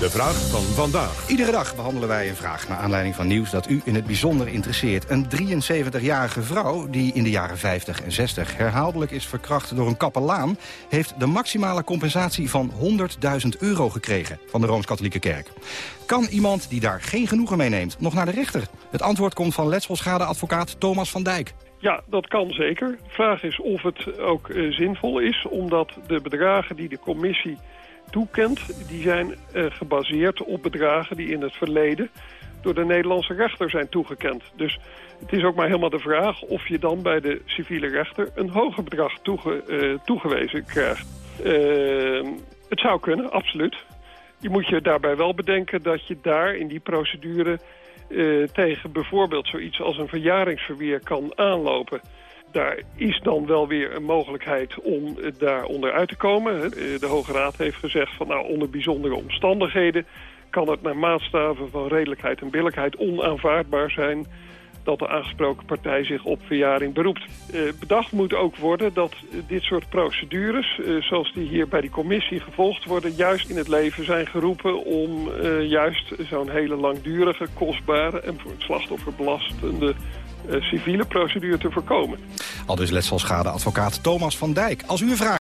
De 0.00 0.10
vraag 0.10 0.50
van 0.50 0.60
vandaag. 0.60 1.28
Iedere 1.28 1.50
dag 1.50 1.76
behandelen 1.76 2.08
wij 2.08 2.28
een 2.28 2.34
vraag 2.34 2.68
naar 2.68 2.78
aanleiding 2.78 3.14
van 3.14 3.26
nieuws 3.26 3.50
dat 3.50 3.68
u 3.68 3.80
in 3.84 3.94
het 3.94 4.06
bijzonder 4.06 4.48
interesseert. 4.48 5.10
Een 5.10 5.26
73-jarige 5.26 6.42
vrouw 6.42 6.90
die 6.90 7.12
in 7.12 7.22
de 7.22 7.30
jaren 7.30 7.58
50 7.58 8.02
en 8.02 8.12
60 8.12 8.56
herhaaldelijk 8.56 9.10
is 9.10 9.26
verkracht 9.26 9.76
door 9.76 9.86
een 9.86 9.96
kapelaan... 9.96 10.58
heeft 10.88 11.20
de 11.20 11.26
maximale 11.26 11.84
compensatie 11.84 12.50
van 12.50 12.70
100.000 12.70 13.58
euro 13.58 13.88
gekregen 13.88 14.38
van 14.46 14.60
de 14.60 14.66
Rooms-Katholieke 14.66 15.18
Kerk. 15.18 15.48
Kan 16.06 16.24
iemand 16.24 16.70
die 16.70 16.80
daar 16.80 17.00
geen 17.00 17.26
genoegen 17.26 17.56
mee 17.56 17.68
neemt 17.68 18.00
nog 18.00 18.14
naar 18.14 18.26
de 18.26 18.32
rechter? 18.32 18.62
Het 18.90 19.02
antwoord 19.02 19.34
komt 19.34 19.54
van 19.54 19.68
letselschadeadvocaat 19.68 20.80
Thomas 20.80 21.10
van 21.10 21.22
Dijk. 21.22 21.54
Ja, 21.78 22.00
dat 22.06 22.26
kan 22.26 22.50
zeker. 22.50 22.88
De 22.88 23.10
vraag 23.10 23.42
is 23.42 23.60
of 23.60 23.82
het 23.82 24.18
ook 24.18 24.48
uh, 24.48 24.72
zinvol 24.72 25.18
is, 25.18 25.46
omdat 25.50 25.92
de 26.06 26.20
bedragen 26.20 26.76
die 26.76 26.88
de 26.88 26.98
commissie 26.98 27.58
toekent... 28.10 28.88
die 28.88 29.02
zijn 29.02 29.34
uh, 29.54 29.64
gebaseerd 29.68 30.42
op 30.42 30.62
bedragen 30.62 31.16
die 31.16 31.28
in 31.28 31.42
het 31.42 31.54
verleden 31.54 32.10
door 32.62 32.74
de 32.74 32.84
Nederlandse 32.84 33.34
rechter 33.34 33.70
zijn 33.70 33.88
toegekend. 33.88 34.42
Dus 34.56 34.78
het 35.20 35.32
is 35.32 35.44
ook 35.44 35.54
maar 35.54 35.66
helemaal 35.66 35.90
de 35.90 35.98
vraag 35.98 36.42
of 36.42 36.68
je 36.68 36.78
dan 36.78 37.02
bij 37.02 37.20
de 37.20 37.42
civiele 37.44 37.88
rechter 37.88 38.30
een 38.34 38.48
hoger 38.48 38.82
bedrag 38.82 39.12
uh, 39.24 39.94
toegewezen 40.04 40.64
krijgt. 40.64 41.06
het 42.68 42.80
zou 42.80 43.00
kunnen, 43.00 43.30
absoluut. 43.30 43.76
Je 44.38 44.48
moet 44.48 44.66
je 44.66 44.80
daarbij 44.80 45.16
wel 45.16 45.34
bedenken 45.34 45.82
dat 45.82 46.06
je 46.06 46.18
daar 46.22 46.54
in 46.54 46.68
die 46.68 46.80
procedure 46.80 47.58
tegen 48.52 48.92
bijvoorbeeld 48.92 49.46
zoiets 49.46 49.80
als 49.80 49.98
een 49.98 50.08
verjaringsverweer 50.08 51.00
kan 51.00 51.32
aanlopen. 51.34 52.00
Daar 52.56 52.82
is 52.94 53.20
dan 53.22 53.46
wel 53.46 53.68
weer 53.68 53.94
een 53.94 54.04
mogelijkheid 54.04 54.80
om 54.80 55.16
daar 55.38 55.64
onderuit 55.64 56.08
te 56.08 56.16
komen. 56.16 56.70
De 56.70 57.06
Hoge 57.06 57.32
Raad 57.32 57.56
heeft 57.56 57.76
gezegd 57.76 58.16
van 58.16 58.26
nou 58.26 58.48
onder 58.48 58.70
bijzondere 58.70 59.14
omstandigheden 59.14 60.06
kan 60.50 60.68
het 60.68 60.82
naar 60.82 60.96
maatstaven 60.96 61.70
van 61.70 61.88
redelijkheid 61.88 62.40
en 62.40 62.50
billijkheid 62.50 62.96
onaanvaardbaar 62.96 63.90
zijn 63.90 64.26
dat 64.82 64.98
de 64.98 65.08
aangesproken 65.08 65.66
partij 65.66 66.04
zich 66.04 66.24
op 66.24 66.40
verjaring 66.46 66.94
beroept. 66.94 67.22
Uh, 67.54 67.60
bedacht 67.80 68.12
moet 68.12 68.34
ook 68.34 68.56
worden 68.56 68.94
dat 68.94 69.14
dit 69.46 69.62
soort 69.62 69.88
procedures, 69.88 70.78
uh, 70.78 71.02
zoals 71.02 71.32
die 71.32 71.48
hier 71.48 71.68
bij 71.68 71.80
die 71.80 71.90
commissie 71.90 72.40
gevolgd 72.40 72.84
worden, 72.84 73.12
juist 73.12 73.50
in 73.50 73.56
het 73.56 73.68
leven 73.68 74.04
zijn 74.04 74.26
geroepen 74.26 74.84
om 74.84 75.28
uh, 75.28 75.68
juist 75.68 76.14
zo'n 76.18 76.50
hele 76.50 76.76
langdurige, 76.76 77.46
kostbare 77.54 78.20
en 78.20 78.38
voor 78.40 78.50
het 78.50 78.62
slachtoffer 78.62 79.12
belastende 79.14 79.94
civiele 80.60 81.04
procedure 81.04 81.58
te 81.58 81.70
voorkomen. 81.70 82.18
Al 82.66 82.76
dus 82.76 82.90
letselschadeadvocaat 82.90 84.02
Thomas 84.02 84.38
van 84.38 84.52
Dijk. 84.52 84.82
Als 84.86 85.00
u 85.00 85.10
een 85.10 85.16
vraag 85.16 85.34